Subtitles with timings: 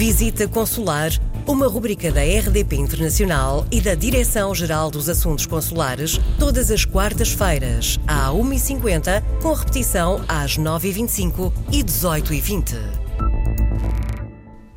[0.00, 1.10] Visita Consular,
[1.46, 8.30] uma rubrica da RDP Internacional e da Direção-Geral dos Assuntos Consulares, todas as quartas-feiras, à
[8.30, 12.76] 1h50, com repetição às 9h25 e 18h20.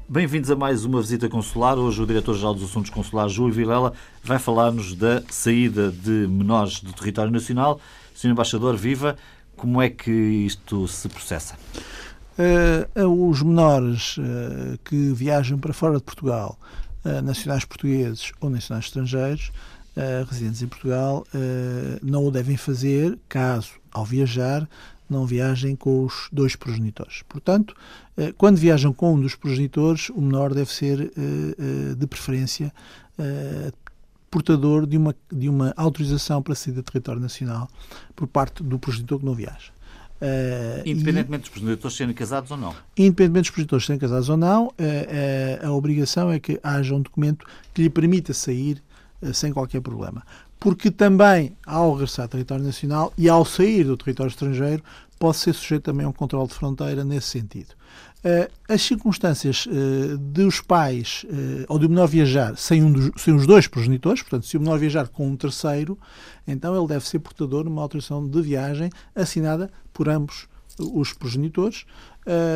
[0.09, 1.78] Bem-vindos a mais uma visita consular.
[1.78, 6.92] Hoje o Diretor-Geral dos Assuntos Consulares, Júlio Vilela, vai falar-nos da saída de menores do
[6.92, 7.79] território nacional.
[8.13, 8.31] Sr.
[8.31, 9.15] Embaixador, viva!
[9.55, 11.55] Como é que isto se processa?
[12.36, 16.58] Uh, os menores uh, que viajam para fora de Portugal,
[17.05, 19.52] uh, nacionais portugueses ou nacionais estrangeiros,
[20.28, 21.24] residentes em Portugal,
[22.02, 24.68] não o devem fazer caso, ao viajar,
[25.08, 27.22] não viajem com os dois progenitores.
[27.30, 27.76] Portanto,
[28.36, 31.13] quando viajam com um dos progenitores, o menor deve ser,
[31.96, 32.74] de preferência,
[34.32, 37.70] portador de uma, de uma autorização para sair do território nacional
[38.16, 39.73] por parte do progenitor que não viaja.
[40.23, 42.73] Uh, independentemente e, dos progenitores serem casados ou não?
[42.95, 47.02] Independentemente dos progenitores serem casados ou não, uh, uh, a obrigação é que haja um
[47.02, 48.82] documento que lhe permita sair
[49.34, 50.21] sem qualquer problema.
[50.64, 54.82] Porque também, ao regressar ao território nacional e ao sair do território estrangeiro,
[55.20, 57.76] pode ser sujeito também a um controle de fronteira nesse sentido.
[58.70, 59.68] as circunstâncias
[60.18, 61.26] dos pais
[61.68, 64.80] ou do menor viajar sem, um dos, sem os dois progenitores, portanto, se o menor
[64.80, 66.00] viajar com um terceiro,
[66.47, 70.47] então ele deve ser portador de uma autorização de viagem assinada por ambos
[70.80, 71.86] os progenitores,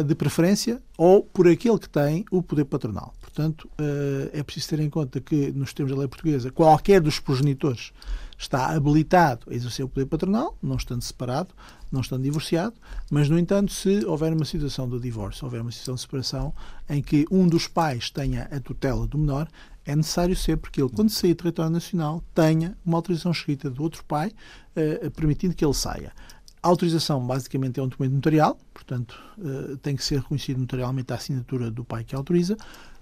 [0.05, 3.13] de preferência, ou por aquele que tem o poder patronal.
[3.37, 7.19] Portanto, uh, é preciso ter em conta que, nos termos da lei portuguesa, qualquer dos
[7.19, 7.93] progenitores
[8.35, 11.53] está habilitado a exercer o poder patronal, não estando separado,
[11.91, 12.73] não estando divorciado,
[13.11, 16.51] mas, no entanto, se houver uma situação de divórcio, houver uma situação de separação
[16.89, 19.47] em que um dos pais tenha a tutela do menor,
[19.85, 23.83] é necessário ser, porque ele, quando sair do território nacional, tenha uma autorização escrita do
[23.83, 24.31] outro pai,
[24.75, 26.11] eh, permitindo que ele saia.
[26.63, 31.15] A autorização, basicamente, é um documento notarial, portanto, eh, tem que ser reconhecido notarialmente a
[31.15, 32.57] assinatura do pai que autoriza.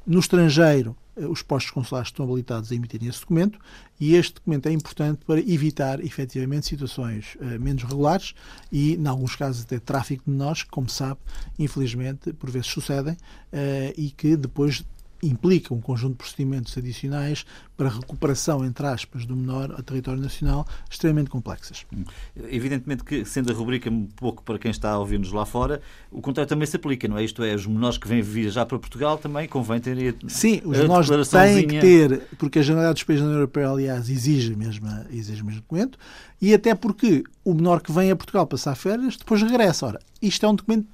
[0.06, 3.58] No estrangeiro, eh, os postos consulares estão habilitados a emitirem esse documento
[4.00, 8.36] e este documento é importante para evitar, efetivamente, situações uh, menos regulares
[8.72, 11.20] e, em alguns casos, até tráfico de menores, que, como sabe,
[11.58, 14.84] infelizmente, por vezes sucedem uh, e que depois
[15.22, 17.46] implica um conjunto de procedimentos adicionais
[17.76, 21.86] para recuperação, entre aspas, do menor a território nacional, extremamente complexas.
[22.50, 25.82] Evidentemente que, sendo a rubrica um pouco para quem está a ouvir-nos lá fora,
[26.12, 27.24] o contrário também se aplica, não é?
[27.24, 30.78] Isto é, os menores que vêm viajar para Portugal também convém terem a Sim, os
[30.78, 34.88] menores têm que ter, porque a Generalidade dos Países da União Europeia, aliás, exige mesmo,
[35.12, 35.98] exige mesmo documento,
[36.42, 39.86] e até porque o menor que vem a Portugal passar férias, depois regressa.
[39.86, 40.88] Ora, isto é um documento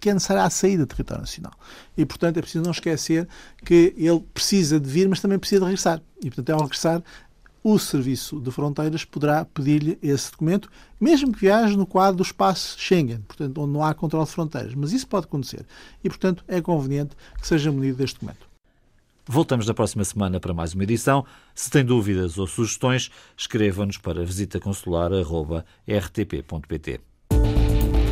[0.00, 1.52] que é necessária a saída do território nacional.
[1.96, 3.28] E, portanto, é preciso não esquecer
[3.64, 6.00] que ele precisa de vir, mas também precisa de regressar.
[6.22, 7.02] E, portanto, ao regressar,
[7.62, 10.70] o Serviço de Fronteiras poderá pedir-lhe esse documento,
[11.00, 14.74] mesmo que viaje no quadro do espaço Schengen, portanto, onde não há controle de fronteiras.
[14.74, 15.66] Mas isso pode acontecer.
[16.02, 18.48] E, portanto, é conveniente que seja munido deste documento.
[19.26, 21.26] Voltamos na próxima semana para mais uma edição.
[21.54, 27.07] Se tem dúvidas ou sugestões, escreva-nos para visitaconsular.rtp.pt.